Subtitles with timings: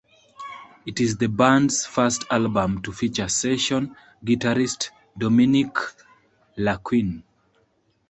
[0.83, 5.77] It is the band's first album to feature session guitarist Dominique
[6.57, 7.21] Leurquin.